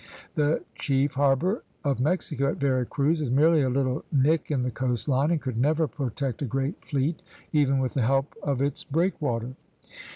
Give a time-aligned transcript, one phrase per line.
[0.33, 4.71] The chief harbor of Mexico at Vera Cruz is merely a little nick in the
[4.71, 7.21] coast line and could never protect a great fleet,
[7.53, 9.51] even with the help of its breakwater.